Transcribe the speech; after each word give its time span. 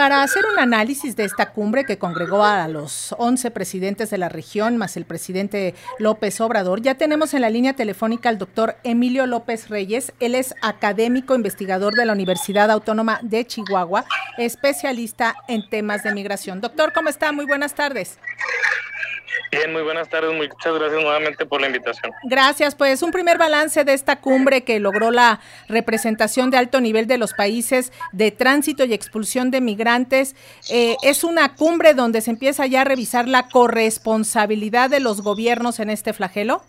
para 0.00 0.22
hacer 0.22 0.46
un 0.50 0.58
análisis 0.58 1.14
de 1.14 1.24
esta 1.24 1.52
cumbre 1.52 1.84
que 1.84 1.98
congregó 1.98 2.42
a 2.42 2.66
los 2.68 3.14
11 3.18 3.50
presidentes 3.50 4.08
de 4.08 4.16
la 4.16 4.30
región, 4.30 4.78
más 4.78 4.96
el 4.96 5.04
presidente 5.04 5.74
López 5.98 6.40
Obrador, 6.40 6.80
ya 6.80 6.94
tenemos 6.94 7.34
en 7.34 7.42
la 7.42 7.50
línea 7.50 7.74
telefónica 7.74 8.30
al 8.30 8.38
doctor 8.38 8.76
Emilio 8.82 9.26
López 9.26 9.68
Reyes. 9.68 10.14
Él 10.18 10.36
es 10.36 10.54
académico 10.62 11.34
investigador 11.34 11.92
de 11.96 12.06
la 12.06 12.14
Universidad 12.14 12.70
Autónoma 12.70 13.18
de 13.20 13.46
Chihuahua, 13.46 14.06
especialista 14.38 15.34
en 15.48 15.68
temas 15.68 16.02
de 16.02 16.14
migración. 16.14 16.62
Doctor, 16.62 16.94
¿cómo 16.94 17.10
está? 17.10 17.30
Muy 17.32 17.44
buenas 17.44 17.74
tardes. 17.74 18.18
Bien, 19.50 19.72
muy 19.72 19.82
buenas 19.82 20.08
tardes. 20.08 20.32
Muchas 20.32 20.74
gracias 20.74 21.02
nuevamente 21.02 21.44
por 21.44 21.60
la 21.60 21.66
invitación. 21.66 22.12
Gracias. 22.22 22.76
Pues 22.76 23.02
un 23.02 23.10
primer 23.10 23.36
balance 23.36 23.82
de 23.84 23.94
esta 23.94 24.20
cumbre 24.20 24.62
que 24.62 24.78
logró 24.78 25.10
la 25.10 25.40
representación 25.68 26.50
de 26.50 26.58
alto 26.58 26.80
nivel 26.80 27.08
de 27.08 27.18
los 27.18 27.34
países 27.34 27.92
de 28.12 28.30
tránsito 28.30 28.84
y 28.84 28.94
expulsión 28.94 29.50
de 29.50 29.60
migrantes. 29.60 30.36
Eh, 30.70 30.96
es 31.02 31.24
una 31.24 31.56
cumbre 31.56 31.94
donde 31.94 32.20
se 32.20 32.30
empieza 32.30 32.66
ya 32.66 32.82
a 32.82 32.84
revisar 32.84 33.26
la 33.26 33.48
corresponsabilidad 33.48 34.88
de 34.88 35.00
los 35.00 35.20
gobiernos 35.20 35.80
en 35.80 35.90
este 35.90 36.12
flagelo. 36.12 36.62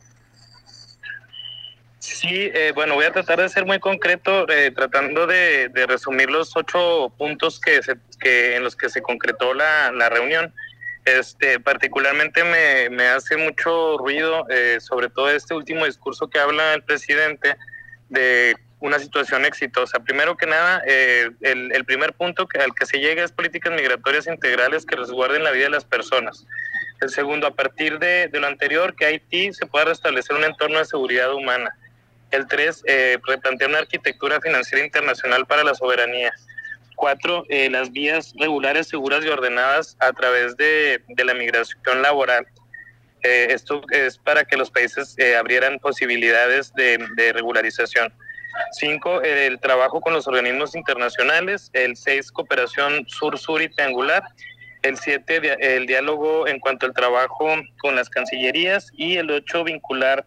Sí, 1.99 2.29
eh, 2.31 2.71
bueno, 2.73 2.95
voy 2.95 3.05
a 3.05 3.11
tratar 3.11 3.39
de 3.39 3.49
ser 3.49 3.63
muy 3.63 3.79
concreto, 3.79 4.49
eh, 4.49 4.71
tratando 4.71 5.27
de, 5.27 5.69
resumir 5.87 6.31
los 6.31 6.55
ocho 6.57 7.13
puntos 7.15 7.59
que, 7.59 7.83
se, 7.83 7.95
que 8.19 8.55
en 8.55 8.63
los 8.63 8.75
que 8.75 8.89
se 8.89 9.03
concretó 9.03 9.53
la, 9.53 9.91
la 9.91 10.09
reunión. 10.09 10.51
Este, 11.05 11.59
particularmente 11.59 12.43
me, 12.43 12.89
me 12.89 13.07
hace 13.07 13.35
mucho 13.35 13.97
ruido, 13.97 14.45
eh, 14.49 14.77
sobre 14.79 15.09
todo 15.09 15.29
este 15.31 15.55
último 15.55 15.85
discurso 15.85 16.29
que 16.29 16.39
habla 16.39 16.75
el 16.75 16.83
presidente 16.83 17.57
de 18.09 18.55
una 18.79 18.99
situación 18.99 19.45
exitosa. 19.45 19.99
Primero 19.99 20.37
que 20.37 20.45
nada, 20.45 20.83
eh, 20.85 21.31
el, 21.41 21.71
el, 21.71 21.85
primer 21.85 22.13
punto 22.13 22.47
al 22.59 22.73
que 22.75 22.85
se 22.85 22.99
llega 22.99 23.23
es 23.23 23.31
políticas 23.31 23.73
migratorias 23.73 24.27
integrales 24.27 24.85
que 24.85 24.95
resguarden 24.95 25.43
la 25.43 25.51
vida 25.51 25.65
de 25.65 25.71
las 25.71 25.85
personas. 25.85 26.45
El 26.99 27.09
segundo, 27.09 27.47
a 27.47 27.55
partir 27.55 27.97
de, 27.97 28.27
de 28.27 28.39
lo 28.39 28.47
anterior, 28.47 28.95
que 28.95 29.05
Haití 29.05 29.53
se 29.53 29.65
pueda 29.65 29.85
restablecer 29.85 30.35
un 30.35 30.43
entorno 30.43 30.77
de 30.77 30.85
seguridad 30.85 31.33
humana. 31.33 31.75
El 32.29 32.47
tres, 32.47 32.83
eh, 32.85 33.17
replantear 33.25 33.71
una 33.71 33.79
arquitectura 33.79 34.39
financiera 34.39 34.85
internacional 34.85 35.45
para 35.47 35.63
la 35.63 35.73
soberanía. 35.73 36.31
Cuatro, 37.01 37.45
eh, 37.49 37.67
las 37.67 37.91
vías 37.91 38.31
regulares, 38.37 38.87
seguras 38.87 39.25
y 39.25 39.27
ordenadas 39.27 39.97
a 39.99 40.13
través 40.13 40.55
de, 40.55 41.01
la 41.25 41.33
migración 41.33 42.03
laboral. 42.03 42.45
Eh, 43.23 43.47
esto 43.49 43.81
es 43.89 44.19
para 44.19 44.45
que 44.45 44.55
los 44.55 44.69
países 44.69 45.15
eh, 45.17 45.35
abrieran 45.35 45.79
posibilidades 45.79 46.71
de, 46.75 47.03
de, 47.15 47.33
regularización. 47.33 48.13
Cinco, 48.73 49.19
el 49.23 49.59
trabajo 49.59 49.99
con 49.99 50.13
los 50.13 50.27
organismos 50.27 50.75
internacionales. 50.75 51.71
El 51.73 51.97
seis, 51.97 52.31
cooperación 52.31 53.03
sur-sur 53.07 53.63
y 53.63 53.69
triangular. 53.69 54.21
El 54.83 54.95
siete, 54.95 55.41
el 55.59 55.87
diálogo 55.87 56.47
en 56.47 56.59
cuanto 56.59 56.85
al 56.85 56.93
trabajo 56.93 57.55
con 57.79 57.95
las 57.95 58.11
cancillerías. 58.11 58.91
Y 58.95 59.17
el 59.17 59.31
ocho, 59.31 59.63
vincular 59.63 60.23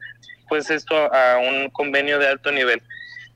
pues 0.48 0.70
esto 0.70 0.96
a 1.14 1.38
un 1.38 1.70
convenio 1.70 2.18
de 2.18 2.26
alto 2.26 2.50
nivel. 2.50 2.82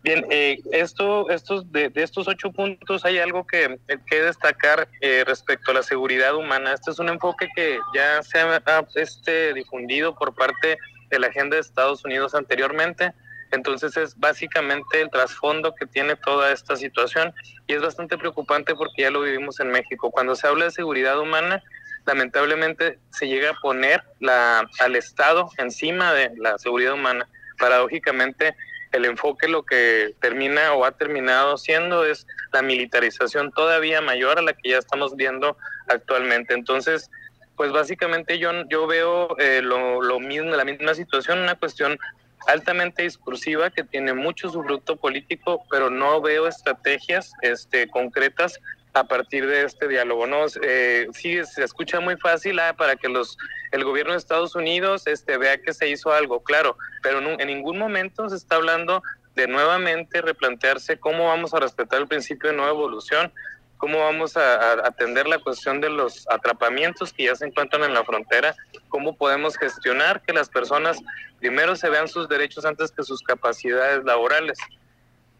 Bien, 0.08 0.24
eh, 0.30 0.58
esto, 0.72 1.28
estos, 1.28 1.70
de, 1.70 1.90
de, 1.90 2.02
estos 2.02 2.28
ocho 2.28 2.50
puntos 2.50 3.04
hay 3.04 3.18
algo 3.18 3.46
que, 3.46 3.78
destacar 4.08 4.88
eh, 5.02 5.22
respecto 5.26 5.70
a 5.70 5.74
la 5.74 5.82
seguridad 5.82 6.34
humana. 6.34 6.72
Este 6.72 6.92
es 6.92 6.98
un 6.98 7.10
enfoque 7.10 7.46
que 7.54 7.78
ya 7.94 8.22
se 8.22 8.38
ha 8.38 8.86
este, 8.94 9.52
difundido 9.52 10.14
por 10.14 10.34
parte 10.34 10.78
de 11.10 11.18
la 11.18 11.26
agenda 11.26 11.56
de 11.56 11.60
Estados 11.60 12.06
Unidos 12.06 12.34
anteriormente. 12.34 13.12
Entonces 13.50 13.98
es 13.98 14.18
básicamente 14.18 15.02
el 15.02 15.10
trasfondo 15.10 15.74
que 15.74 15.84
tiene 15.84 16.16
toda 16.16 16.52
esta 16.52 16.74
situación 16.74 17.34
y 17.66 17.74
es 17.74 17.82
bastante 17.82 18.16
preocupante 18.16 18.74
porque 18.74 19.02
ya 19.02 19.10
lo 19.10 19.20
vivimos 19.20 19.60
en 19.60 19.68
México. 19.70 20.10
Cuando 20.10 20.34
se 20.36 20.46
habla 20.46 20.64
de 20.64 20.70
seguridad 20.70 21.20
humana, 21.20 21.62
lamentablemente 22.06 22.98
se 23.10 23.28
llega 23.28 23.50
a 23.50 23.60
poner 23.60 24.02
la, 24.20 24.66
al 24.80 24.96
Estado 24.96 25.50
encima 25.58 26.14
de 26.14 26.32
la 26.38 26.56
seguridad 26.56 26.94
humana. 26.94 27.28
Paradójicamente, 27.58 28.54
el 28.92 29.04
enfoque 29.04 29.48
lo 29.48 29.64
que 29.64 30.14
termina 30.20 30.72
o 30.74 30.84
ha 30.84 30.92
terminado 30.92 31.56
siendo 31.56 32.04
es 32.04 32.26
la 32.52 32.62
militarización 32.62 33.52
todavía 33.52 34.00
mayor 34.00 34.38
a 34.38 34.42
la 34.42 34.52
que 34.52 34.70
ya 34.70 34.78
estamos 34.78 35.16
viendo 35.16 35.56
actualmente. 35.88 36.54
Entonces, 36.54 37.10
pues 37.56 37.72
básicamente 37.72 38.38
yo, 38.38 38.50
yo 38.68 38.86
veo 38.86 39.36
eh, 39.38 39.60
lo, 39.62 40.00
lo, 40.00 40.20
mismo, 40.20 40.50
la 40.50 40.64
misma 40.64 40.94
situación, 40.94 41.40
una 41.40 41.56
cuestión 41.56 41.98
altamente 42.46 43.02
discursiva 43.02 43.70
que 43.70 43.84
tiene 43.84 44.14
mucho 44.14 44.48
subructo 44.48 44.96
político, 44.96 45.64
pero 45.70 45.90
no 45.90 46.20
veo 46.20 46.46
estrategias 46.46 47.32
este, 47.42 47.88
concretas 47.88 48.58
a 48.94 49.04
partir 49.04 49.46
de 49.46 49.64
este 49.64 49.88
diálogo, 49.88 50.26
¿no? 50.26 50.46
Eh, 50.62 51.06
sí, 51.12 51.44
se 51.44 51.64
escucha 51.64 52.00
muy 52.00 52.16
fácil 52.16 52.58
ah, 52.58 52.74
para 52.76 52.96
que 52.96 53.08
los 53.08 53.36
el 53.70 53.84
gobierno 53.84 54.12
de 54.12 54.18
Estados 54.18 54.54
Unidos 54.54 55.06
este, 55.06 55.36
vea 55.36 55.58
que 55.58 55.74
se 55.74 55.88
hizo 55.88 56.12
algo, 56.12 56.42
claro, 56.42 56.76
pero 57.02 57.20
no, 57.20 57.30
en 57.38 57.46
ningún 57.46 57.78
momento 57.78 58.28
se 58.28 58.36
está 58.36 58.56
hablando 58.56 59.02
de 59.34 59.46
nuevamente 59.46 60.22
replantearse 60.22 60.98
cómo 60.98 61.26
vamos 61.26 61.52
a 61.54 61.60
respetar 61.60 62.00
el 62.00 62.08
principio 62.08 62.50
de 62.50 62.56
nueva 62.56 62.72
evolución, 62.72 63.32
cómo 63.76 64.00
vamos 64.00 64.36
a, 64.36 64.54
a, 64.54 64.72
atender 64.88 65.28
la 65.28 65.38
cuestión 65.38 65.80
de 65.80 65.90
los 65.90 66.26
atrapamientos 66.30 67.12
que 67.12 67.24
ya 67.24 67.36
se 67.36 67.46
encuentran 67.46 67.84
en 67.84 67.94
la 67.94 68.04
frontera, 68.04 68.56
cómo 68.88 69.16
podemos 69.16 69.56
gestionar 69.56 70.22
que 70.22 70.32
las 70.32 70.48
personas 70.48 70.98
primero 71.38 71.76
se 71.76 71.88
vean 71.88 72.08
sus 72.08 72.28
derechos 72.28 72.64
antes 72.64 72.90
que 72.90 73.02
sus 73.02 73.22
capacidades 73.22 74.02
laborales. 74.04 74.58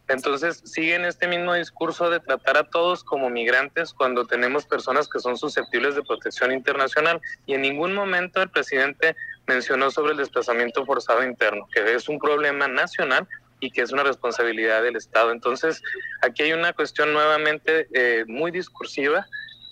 Entonces 0.08 0.62
siguen 0.64 1.04
este 1.04 1.28
mismo 1.28 1.52
discurso 1.54 2.08
de 2.08 2.20
tratar 2.20 2.56
a 2.56 2.64
todos 2.64 3.04
como 3.04 3.28
migrantes 3.28 3.92
cuando 3.92 4.26
tenemos 4.26 4.64
personas 4.64 5.08
que 5.08 5.20
son 5.20 5.36
susceptibles 5.36 5.94
de 5.94 6.02
protección 6.02 6.50
internacional 6.50 7.20
y 7.46 7.54
en 7.54 7.62
ningún 7.62 7.94
momento 7.94 8.40
el 8.40 8.48
presidente 8.48 9.14
mencionó 9.46 9.90
sobre 9.90 10.12
el 10.12 10.18
desplazamiento 10.18 10.84
forzado 10.86 11.22
interno, 11.22 11.68
que 11.72 11.94
es 11.94 12.08
un 12.08 12.18
problema 12.18 12.68
nacional 12.68 13.28
y 13.60 13.70
que 13.70 13.82
es 13.82 13.92
una 13.92 14.02
responsabilidad 14.02 14.82
del 14.82 14.96
Estado. 14.96 15.30
Entonces 15.30 15.82
aquí 16.22 16.44
hay 16.44 16.52
una 16.52 16.72
cuestión 16.72 17.12
nuevamente 17.12 17.88
eh, 17.92 18.24
muy 18.26 18.50
discursiva, 18.50 19.26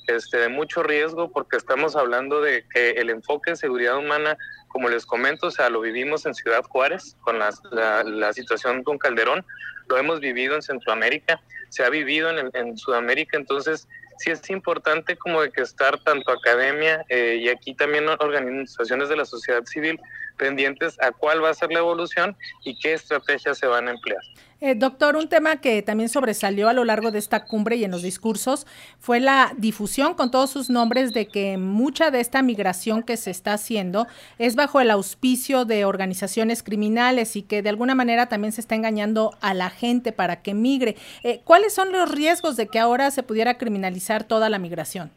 este, 0.06 0.38
de 0.38 0.48
mucho 0.48 0.82
riesgo 0.82 1.30
porque 1.32 1.56
estamos 1.56 1.96
hablando 1.96 2.40
de 2.40 2.64
que 2.72 2.90
el 2.90 3.10
enfoque 3.10 3.50
de 3.50 3.56
seguridad 3.56 3.98
humana 3.98 4.36
como 4.68 4.88
les 4.88 5.06
comento, 5.06 5.46
o 5.46 5.50
sea, 5.50 5.70
lo 5.70 5.80
vivimos 5.80 6.26
en 6.26 6.34
Ciudad 6.34 6.62
Juárez 6.64 7.16
con 7.22 7.38
la, 7.38 7.50
la, 7.70 8.04
la 8.04 8.32
situación 8.32 8.82
con 8.82 8.98
Calderón, 8.98 9.44
lo 9.88 9.96
hemos 9.96 10.20
vivido 10.20 10.54
en 10.54 10.62
Centroamérica, 10.62 11.40
se 11.70 11.84
ha 11.84 11.88
vivido 11.88 12.30
en, 12.30 12.50
en 12.52 12.76
Sudamérica, 12.76 13.38
entonces 13.38 13.88
sí 14.18 14.30
es 14.30 14.48
importante 14.50 15.16
como 15.16 15.42
de 15.42 15.50
que 15.50 15.62
estar 15.62 16.02
tanto 16.02 16.30
academia 16.30 17.04
eh, 17.08 17.38
y 17.40 17.48
aquí 17.48 17.74
también 17.74 18.08
organizaciones 18.08 19.08
de 19.08 19.16
la 19.16 19.24
sociedad 19.24 19.64
civil 19.64 20.00
pendientes 20.36 20.96
a 21.00 21.12
cuál 21.12 21.42
va 21.42 21.50
a 21.50 21.54
ser 21.54 21.70
la 21.72 21.80
evolución 21.80 22.36
y 22.64 22.78
qué 22.78 22.94
estrategias 22.94 23.58
se 23.58 23.66
van 23.66 23.88
a 23.88 23.92
emplear. 23.92 24.20
Eh, 24.58 24.74
doctor, 24.74 25.16
un 25.16 25.28
tema 25.28 25.60
que 25.60 25.82
también 25.82 26.08
sobresalió 26.08 26.68
a 26.68 26.72
lo 26.72 26.84
largo 26.86 27.10
de 27.10 27.18
esta 27.18 27.44
cumbre 27.44 27.76
y 27.76 27.84
en 27.84 27.90
los 27.90 28.00
discursos 28.00 28.66
fue 28.98 29.20
la 29.20 29.52
difusión 29.58 30.14
con 30.14 30.30
todos 30.30 30.48
sus 30.48 30.70
nombres 30.70 31.12
de 31.12 31.28
que 31.28 31.58
mucha 31.58 32.10
de 32.10 32.20
esta 32.20 32.40
migración 32.40 33.02
que 33.02 33.18
se 33.18 33.30
está 33.30 33.52
haciendo 33.52 34.06
es 34.38 34.54
bajo 34.56 34.80
el 34.80 34.90
auspicio 34.90 35.66
de 35.66 35.84
organizaciones 35.84 36.62
criminales 36.62 37.36
y 37.36 37.42
que 37.42 37.60
de 37.60 37.68
alguna 37.68 37.94
manera 37.94 38.30
también 38.30 38.52
se 38.52 38.62
está 38.62 38.74
engañando 38.74 39.36
a 39.42 39.52
la 39.52 39.68
gente 39.68 40.12
para 40.12 40.40
que 40.40 40.54
migre. 40.54 40.96
Eh, 41.22 41.42
¿Cuáles 41.44 41.74
son 41.74 41.92
los 41.92 42.10
riesgos 42.10 42.56
de 42.56 42.66
que 42.68 42.78
ahora 42.78 43.10
se 43.10 43.22
pudiera 43.22 43.58
criminalizar 43.58 44.24
toda 44.24 44.48
la 44.48 44.58
migración? 44.58 45.10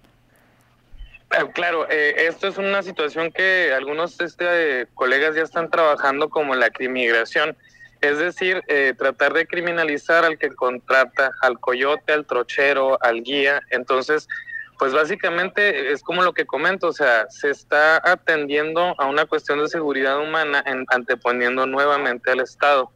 Claro, 1.53 1.87
eh, 1.89 2.27
esto 2.27 2.47
es 2.47 2.57
una 2.57 2.81
situación 2.81 3.31
que 3.31 3.71
algunos 3.73 4.19
este, 4.19 4.87
colegas 4.95 5.35
ya 5.35 5.43
están 5.43 5.69
trabajando 5.69 6.29
como 6.29 6.55
la 6.55 6.71
crimigración. 6.71 7.55
Es 8.01 8.17
decir, 8.17 8.63
eh, 8.67 8.93
tratar 8.97 9.33
de 9.33 9.45
criminalizar 9.45 10.25
al 10.25 10.39
que 10.39 10.49
contrata, 10.49 11.31
al 11.41 11.59
coyote, 11.59 12.13
al 12.13 12.25
trochero, 12.25 12.97
al 13.01 13.21
guía. 13.21 13.61
Entonces, 13.69 14.27
pues 14.79 14.93
básicamente 14.93 15.91
es 15.91 16.01
como 16.01 16.23
lo 16.23 16.33
que 16.33 16.45
comento, 16.45 16.87
o 16.87 16.93
sea, 16.93 17.29
se 17.29 17.49
está 17.49 18.01
atendiendo 18.03 18.95
a 18.97 19.05
una 19.05 19.25
cuestión 19.25 19.59
de 19.59 19.67
seguridad 19.67 20.19
humana 20.19 20.63
en, 20.65 20.85
anteponiendo 20.87 21.67
nuevamente 21.67 22.31
al 22.31 22.39
Estado. 22.39 22.89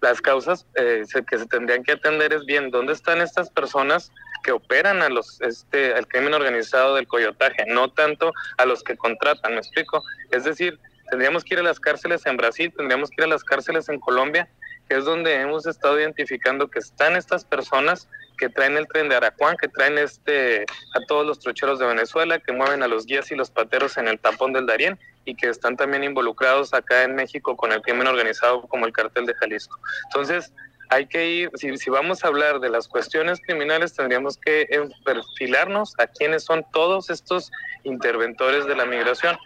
Las 0.00 0.20
causas 0.20 0.66
eh, 0.74 1.04
que 1.28 1.38
se 1.38 1.46
tendrían 1.46 1.82
que 1.82 1.92
atender 1.92 2.32
es 2.32 2.44
bien, 2.44 2.70
¿dónde 2.70 2.92
están 2.92 3.20
estas 3.20 3.50
personas 3.50 4.12
que 4.42 4.52
operan 4.52 5.02
a 5.02 5.08
los 5.08 5.40
este 5.40 5.94
al 5.94 6.06
crimen 6.06 6.34
organizado 6.34 6.94
del 6.94 7.08
coyotaje, 7.08 7.64
no 7.66 7.90
tanto 7.90 8.32
a 8.58 8.66
los 8.66 8.84
que 8.84 8.96
contratan, 8.96 9.54
¿me 9.54 9.58
explico? 9.58 10.02
Es 10.30 10.44
decir, 10.44 10.78
tendríamos 11.10 11.44
que 11.44 11.54
ir 11.54 11.60
a 11.60 11.64
las 11.64 11.80
cárceles 11.80 12.26
en 12.26 12.36
Brasil, 12.36 12.72
tendríamos 12.76 13.10
que 13.10 13.22
ir 13.22 13.24
a 13.24 13.28
las 13.28 13.42
cárceles 13.42 13.88
en 13.88 13.98
Colombia, 13.98 14.48
que 14.88 14.96
es 14.96 15.04
donde 15.04 15.40
hemos 15.40 15.66
estado 15.66 15.98
identificando 15.98 16.68
que 16.68 16.78
están 16.78 17.16
estas 17.16 17.44
personas 17.44 18.08
que 18.38 18.48
traen 18.48 18.76
el 18.76 18.86
tren 18.86 19.08
de 19.08 19.16
Aracuán, 19.16 19.56
que 19.56 19.68
traen 19.68 19.98
este 19.98 20.62
a 20.94 21.00
todos 21.08 21.26
los 21.26 21.40
trocheros 21.40 21.78
de 21.78 21.86
Venezuela, 21.86 22.38
que 22.38 22.52
mueven 22.52 22.82
a 22.82 22.88
los 22.88 23.06
guías 23.06 23.30
y 23.30 23.34
los 23.34 23.50
pateros 23.50 23.96
en 23.96 24.08
el 24.08 24.18
tapón 24.20 24.52
del 24.52 24.66
Darién 24.66 24.98
y 25.26 25.34
que 25.34 25.48
están 25.48 25.76
también 25.76 26.04
involucrados 26.04 26.72
acá 26.72 27.02
en 27.02 27.14
México 27.14 27.54
con 27.56 27.72
el 27.72 27.82
crimen 27.82 28.06
organizado 28.06 28.62
como 28.62 28.86
el 28.86 28.92
cartel 28.92 29.26
de 29.26 29.34
Jalisco. 29.34 29.78
Entonces, 30.04 30.52
hay 30.88 31.06
que 31.06 31.28
ir, 31.28 31.50
si, 31.56 31.90
vamos 31.90 32.24
a 32.24 32.28
hablar 32.28 32.60
de 32.60 32.70
las 32.70 32.88
cuestiones 32.88 33.40
criminales, 33.40 33.92
tendríamos 33.92 34.38
que 34.38 34.68
perfilarnos 35.04 35.94
a 35.98 36.06
quiénes 36.06 36.44
son 36.44 36.64
todos 36.72 37.10
estos 37.10 37.50
interventores 37.82 38.66
de 38.66 38.76
la 38.76 38.86
migración. 38.86 39.36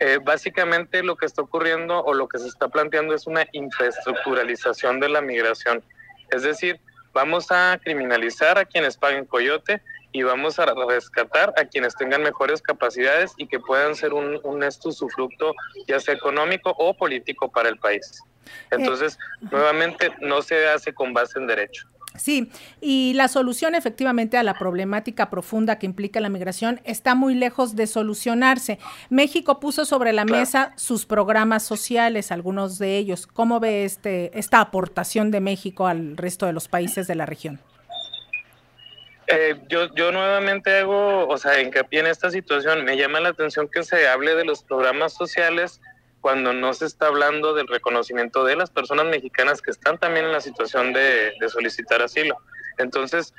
Eh, 0.00 0.18
básicamente 0.22 1.02
lo 1.02 1.16
que 1.16 1.26
está 1.26 1.42
ocurriendo 1.42 2.02
o 2.02 2.14
lo 2.14 2.26
que 2.28 2.38
se 2.38 2.48
está 2.48 2.68
planteando 2.68 3.14
es 3.14 3.26
una 3.26 3.46
infraestructuralización 3.52 4.98
de 4.98 5.08
la 5.10 5.20
migración. 5.20 5.82
Es 6.30 6.42
decir, 6.42 6.80
vamos 7.12 7.50
a 7.50 7.78
criminalizar 7.82 8.58
a 8.58 8.64
quienes 8.64 8.96
paguen 8.96 9.26
coyote 9.26 9.82
y 10.12 10.22
vamos 10.22 10.58
a 10.58 10.66
rescatar 10.88 11.52
a 11.56 11.64
quienes 11.64 11.94
tengan 11.94 12.22
mejores 12.22 12.62
capacidades 12.62 13.32
y 13.36 13.46
que 13.46 13.60
puedan 13.60 13.94
ser 13.94 14.12
un, 14.12 14.40
un 14.42 14.64
usufructo 14.64 15.54
ya 15.86 16.00
sea 16.00 16.14
económico 16.14 16.74
o 16.78 16.94
político 16.94 17.50
para 17.50 17.68
el 17.68 17.78
país. 17.78 18.22
Entonces, 18.70 19.18
nuevamente, 19.40 20.10
no 20.20 20.42
se 20.42 20.68
hace 20.68 20.92
con 20.92 21.12
base 21.12 21.38
en 21.38 21.46
derecho. 21.46 21.86
Sí, 22.16 22.50
y 22.80 23.12
la 23.14 23.28
solución 23.28 23.76
efectivamente 23.76 24.36
a 24.36 24.42
la 24.42 24.54
problemática 24.54 25.30
profunda 25.30 25.78
que 25.78 25.86
implica 25.86 26.18
la 26.18 26.28
migración 26.28 26.80
está 26.84 27.14
muy 27.14 27.34
lejos 27.34 27.76
de 27.76 27.86
solucionarse. 27.86 28.80
México 29.10 29.60
puso 29.60 29.84
sobre 29.84 30.12
la 30.12 30.24
mesa 30.24 30.72
sus 30.76 31.06
programas 31.06 31.62
sociales, 31.62 32.32
algunos 32.32 32.78
de 32.78 32.98
ellos. 32.98 33.28
¿Cómo 33.28 33.60
ve 33.60 33.84
este, 33.84 34.36
esta 34.36 34.60
aportación 34.60 35.30
de 35.30 35.40
México 35.40 35.86
al 35.86 36.16
resto 36.16 36.46
de 36.46 36.52
los 36.52 36.66
países 36.66 37.06
de 37.06 37.14
la 37.14 37.26
región? 37.26 37.60
Eh, 39.32 39.56
yo, 39.68 39.94
yo 39.94 40.10
nuevamente 40.10 40.78
hago, 40.78 41.28
o 41.28 41.38
sea, 41.38 41.60
hincapié 41.60 42.00
en 42.00 42.06
esta 42.06 42.30
situación. 42.30 42.84
Me 42.84 42.96
llama 42.96 43.20
la 43.20 43.28
atención 43.28 43.68
que 43.68 43.84
se 43.84 44.08
hable 44.08 44.34
de 44.34 44.44
los 44.44 44.64
programas 44.64 45.14
sociales 45.14 45.80
cuando 46.20 46.52
no 46.52 46.74
se 46.74 46.86
está 46.86 47.06
hablando 47.06 47.54
del 47.54 47.68
reconocimiento 47.68 48.44
de 48.44 48.56
las 48.56 48.70
personas 48.70 49.06
mexicanas 49.06 49.62
que 49.62 49.70
están 49.70 49.98
también 49.98 50.26
en 50.26 50.32
la 50.32 50.40
situación 50.40 50.92
de, 50.92 51.32
solicitar 51.48 52.02
asilo. 52.02 52.36
Entonces, 52.78 53.32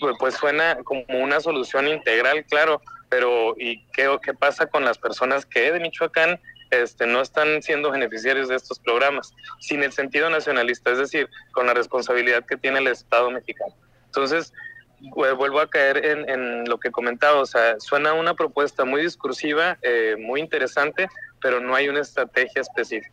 pues, 0.00 0.16
pues, 0.18 0.34
suena 0.34 0.76
como 0.84 1.02
una 1.08 1.40
solución 1.40 1.88
integral, 1.88 2.44
claro, 2.44 2.82
pero 3.08 3.54
¿y 3.58 3.84
qué, 3.92 4.14
qué 4.22 4.34
pasa 4.34 4.66
con 4.66 4.84
las 4.84 4.98
personas 4.98 5.46
que 5.46 5.72
de 5.72 5.80
Michoacán 5.80 6.38
este, 6.70 7.06
no 7.06 7.22
están 7.22 7.62
siendo 7.62 7.90
beneficiarios 7.90 8.48
de 8.48 8.56
estos 8.56 8.78
programas, 8.78 9.32
sin 9.60 9.82
el 9.82 9.92
sentido 9.92 10.28
nacionalista, 10.28 10.90
es 10.90 10.98
decir, 10.98 11.28
con 11.52 11.66
la 11.66 11.74
responsabilidad 11.74 12.44
que 12.44 12.56
tiene 12.56 12.80
el 12.80 12.88
Estado 12.88 13.30
mexicano? 13.30 13.74
Entonces, 14.06 14.52
vuelvo 15.00 15.60
a 15.60 15.68
caer 15.68 16.04
en, 16.04 16.64
lo 16.64 16.78
que 16.78 16.90
comentaba, 16.90 17.40
o 17.40 17.46
sea, 17.46 17.78
suena 17.78 18.12
una 18.14 18.34
propuesta 18.34 18.84
muy 18.84 19.02
discursiva, 19.02 19.78
eh, 19.82 20.16
muy 20.18 20.40
interesante, 20.40 21.08
pero 21.40 21.60
no 21.60 21.74
hay 21.74 21.88
una 21.88 22.00
estrategia 22.00 22.62
específica. 22.62 23.12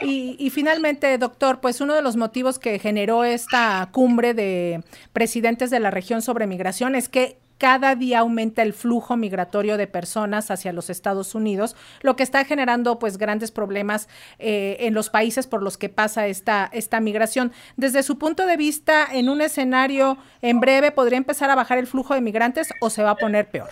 Y, 0.00 0.36
y, 0.38 0.50
finalmente, 0.50 1.16
doctor, 1.18 1.60
pues 1.60 1.80
uno 1.80 1.94
de 1.94 2.02
los 2.02 2.16
motivos 2.16 2.58
que 2.58 2.80
generó 2.80 3.22
esta 3.22 3.88
cumbre 3.92 4.34
de 4.34 4.82
presidentes 5.12 5.70
de 5.70 5.78
la 5.78 5.92
región 5.92 6.20
sobre 6.20 6.48
migración 6.48 6.96
es 6.96 7.08
que 7.08 7.38
cada 7.64 7.94
día 7.94 8.18
aumenta 8.18 8.60
el 8.60 8.74
flujo 8.74 9.16
migratorio 9.16 9.78
de 9.78 9.86
personas 9.86 10.50
hacia 10.50 10.70
los 10.74 10.90
Estados 10.90 11.34
Unidos, 11.34 11.76
lo 12.02 12.14
que 12.14 12.22
está 12.22 12.44
generando 12.44 12.98
pues 12.98 13.16
grandes 13.16 13.50
problemas 13.50 14.06
eh, 14.38 14.76
en 14.80 14.92
los 14.92 15.08
países 15.08 15.46
por 15.46 15.62
los 15.62 15.78
que 15.78 15.88
pasa 15.88 16.26
esta, 16.26 16.68
esta 16.74 17.00
migración. 17.00 17.54
Desde 17.78 18.02
su 18.02 18.18
punto 18.18 18.44
de 18.44 18.58
vista, 18.58 19.08
en 19.10 19.30
un 19.30 19.40
escenario 19.40 20.18
en 20.42 20.60
breve, 20.60 20.92
¿podría 20.92 21.16
empezar 21.16 21.48
a 21.48 21.54
bajar 21.54 21.78
el 21.78 21.86
flujo 21.86 22.12
de 22.12 22.20
migrantes 22.20 22.68
o 22.82 22.90
se 22.90 23.02
va 23.02 23.12
a 23.12 23.16
poner 23.16 23.48
peor? 23.48 23.70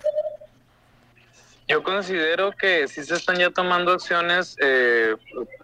Yo 1.68 1.82
considero 1.82 2.50
que 2.52 2.88
sí 2.88 3.04
se 3.04 3.14
están 3.14 3.36
ya 3.36 3.50
tomando 3.50 3.92
acciones 3.92 4.56
eh, 4.62 5.16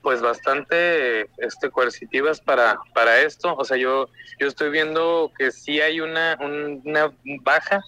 pues 0.02 0.20
bastante 0.20 1.30
este, 1.38 1.70
coercitivas 1.70 2.42
para, 2.42 2.78
para 2.92 3.22
esto. 3.22 3.54
O 3.56 3.64
sea, 3.64 3.78
yo, 3.78 4.10
yo 4.38 4.48
estoy 4.48 4.68
viendo 4.68 5.32
que 5.38 5.50
sí 5.50 5.80
hay 5.80 6.02
una, 6.02 6.36
una 6.84 7.10
baja 7.40 7.80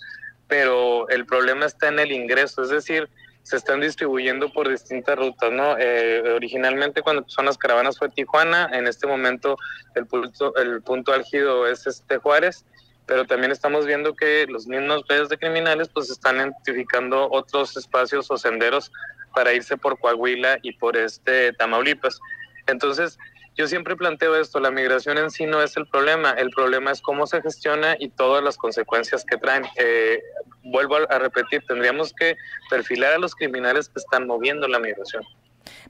pero 0.50 1.08
el 1.08 1.25
problema 1.25 1.64
está 1.64 1.88
en 1.88 2.00
el 2.00 2.12
ingreso, 2.12 2.62
es 2.62 2.69
decir, 2.69 3.08
se 3.44 3.56
están 3.56 3.81
distribuyendo 3.81 4.52
por 4.52 4.69
distintas 4.69 5.17
rutas, 5.17 5.50
¿no? 5.50 5.79
Eh, 5.79 6.35
originalmente 6.35 7.02
cuando 7.02 7.25
son 7.29 7.47
las 7.47 7.56
caravanas 7.56 7.99
fue 7.99 8.11
Tijuana, 8.11 8.69
en 8.73 8.87
este 8.87 9.06
momento 9.06 9.56
el 9.94 10.06
punto, 10.06 10.55
el 10.56 10.82
punto 10.82 11.12
álgido 11.12 11.67
es 11.67 11.87
este 11.87 12.19
Juárez, 12.19 12.67
pero 13.06 13.25
también 13.25 13.52
estamos 13.52 13.87
viendo 13.87 14.14
que 14.14 14.47
los 14.49 14.67
mismos 14.67 15.05
redes 15.08 15.29
de 15.29 15.38
criminales 15.38 15.88
pues 15.88 16.11
están 16.11 16.37
identificando 16.37 17.31
otros 17.31 17.76
espacios 17.76 18.31
o 18.31 18.37
senderos 18.37 18.91
para 19.32 19.53
irse 19.53 19.76
por 19.76 19.99
Coahuila 20.00 20.58
y 20.62 20.73
por 20.73 20.96
este 20.96 21.53
Tamaulipas. 21.53 22.20
Entonces, 22.67 23.19
yo 23.56 23.67
siempre 23.67 23.97
planteo 23.97 24.37
esto, 24.37 24.61
la 24.61 24.70
migración 24.70 25.19
en 25.19 25.31
sí 25.31 25.44
no 25.44 25.62
es 25.62 25.76
el 25.76 25.87
problema, 25.87 26.31
el 26.32 26.50
problema 26.50 26.91
es 26.93 27.00
cómo 27.02 27.26
se 27.26 27.43
gestiona 27.43 27.97
y 27.99 28.08
todas 28.08 28.43
las 28.43 28.56
consecuencias 28.56 29.25
que 29.25 29.37
traen. 29.37 29.64
Eh, 29.76 30.23
vuelvo 30.62 30.97
a, 30.97 31.19
repetir, 31.19 31.62
tendríamos 31.67 32.12
que 32.12 32.37
perfilar 32.69 33.14
a 33.14 33.19
los 33.19 33.35
criminales 33.35 33.88
que 33.88 33.99
están 33.99 34.26
moviendo 34.26 34.69
la 34.69 34.79
migración. 34.79 35.25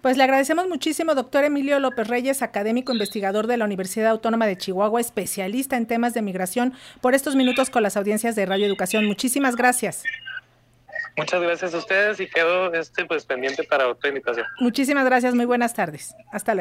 Pues 0.01 0.17
le 0.17 0.25
agradecemos 0.25 0.69
muchísimo, 0.69 1.15
doctor 1.15 1.45
Emilio 1.45 1.79
López 1.79 2.09
Reyes, 2.09 2.43
académico 2.43 2.93
investigador 2.93 3.47
de 3.47 3.57
la 3.57 3.65
Universidad 3.65 4.11
Autónoma 4.11 4.47
de 4.47 4.56
Chihuahua, 4.56 5.01
especialista 5.01 5.77
en 5.77 5.87
temas 5.87 6.15
de 6.15 6.23
migración, 6.23 6.75
por 7.01 7.15
estos 7.15 7.37
minutos 7.37 7.71
con 7.71 7.83
las 7.83 7.97
audiencias 7.97 8.35
de 8.35 8.47
Radio 8.47 8.67
Educación. 8.67 9.06
Muchísimas 9.06 9.56
gracias. 9.56 10.03
Muchas 11.17 11.43
gracias 11.43 11.75
a 11.75 11.79
ustedes 11.79 12.21
y 12.21 12.29
quedo 12.29 12.73
este, 12.73 13.05
pues, 13.05 13.25
pendiente 13.25 13.65
para 13.65 13.89
otra 13.89 14.09
invitación. 14.09 14.47
Muchísimas 14.59 15.05
gracias, 15.05 15.35
muy 15.35 15.45
buenas 15.45 15.75
tardes. 15.75 16.15
Hasta 16.33 16.55
luego. 16.55 16.59